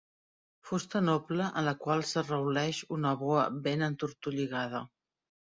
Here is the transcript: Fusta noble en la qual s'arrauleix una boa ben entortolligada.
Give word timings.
Fusta 0.69 1.01
noble 1.09 1.49
en 1.61 1.67
la 1.67 1.73
qual 1.83 2.01
s'arrauleix 2.13 2.81
una 2.97 3.15
boa 3.23 3.47
ben 3.69 3.87
entortolligada. 3.91 4.83